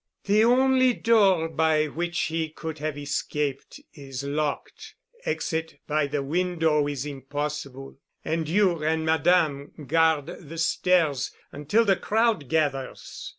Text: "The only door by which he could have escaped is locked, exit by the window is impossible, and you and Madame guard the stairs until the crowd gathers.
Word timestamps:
"The 0.23 0.43
only 0.43 0.93
door 0.93 1.47
by 1.47 1.85
which 1.85 2.21
he 2.21 2.49
could 2.49 2.79
have 2.79 2.97
escaped 2.97 3.79
is 3.93 4.23
locked, 4.23 4.95
exit 5.25 5.77
by 5.85 6.07
the 6.07 6.23
window 6.23 6.87
is 6.87 7.05
impossible, 7.05 7.99
and 8.25 8.49
you 8.49 8.83
and 8.83 9.05
Madame 9.05 9.73
guard 9.87 10.25
the 10.25 10.57
stairs 10.57 11.29
until 11.53 11.85
the 11.85 11.97
crowd 11.97 12.49
gathers. 12.49 13.29